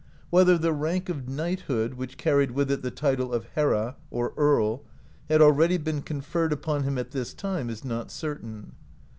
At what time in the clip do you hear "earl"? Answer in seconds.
4.11-4.81